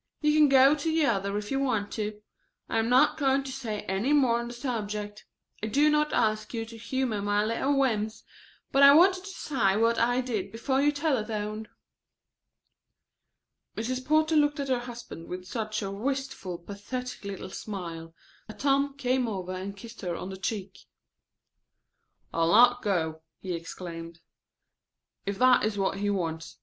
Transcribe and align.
"You 0.21 0.33
can 0.33 0.49
go 0.49 0.73
to 0.73 0.91
the 0.91 1.05
other 1.05 1.37
if 1.37 1.51
you 1.51 1.59
want 1.59 1.91
to. 1.91 2.23
I 2.67 2.79
am 2.79 2.89
not 2.89 3.19
going 3.19 3.43
to 3.43 3.51
say 3.51 3.81
any 3.81 4.13
more 4.13 4.39
on 4.39 4.47
the 4.47 4.53
subject. 4.55 5.25
I 5.61 5.67
do 5.67 5.91
not 5.91 6.11
ask 6.11 6.55
you 6.55 6.65
to 6.65 6.75
humor 6.79 7.21
my 7.21 7.45
little 7.45 7.77
whims, 7.77 8.23
but 8.71 8.81
I 8.81 8.95
wanted 8.95 9.25
to 9.25 9.29
say 9.29 9.77
what 9.77 9.99
I 9.99 10.19
did 10.21 10.51
before 10.51 10.81
you 10.81 10.91
telephoned." 10.91 11.67
Mrs. 13.77 14.03
Porter 14.03 14.35
looked 14.35 14.59
at 14.59 14.69
her 14.69 14.79
husband 14.79 15.27
with 15.27 15.45
such 15.45 15.83
a 15.83 15.91
wistful, 15.91 16.57
pathetic 16.57 17.23
little 17.23 17.51
smile 17.51 18.15
that 18.47 18.57
Tom 18.57 18.97
came 18.97 19.27
over 19.27 19.51
and 19.51 19.77
kissed 19.77 20.01
her 20.01 20.15
on 20.15 20.31
the 20.31 20.37
cheek. 20.37 20.79
"I'll 22.33 22.51
not 22.51 22.81
go," 22.81 23.21
he 23.39 23.53
exclaimed, 23.53 24.19
"if 25.27 25.37
that 25.37 25.63
is 25.63 25.77
what 25.77 25.97
he 25.99 26.09
wants. 26.09 26.57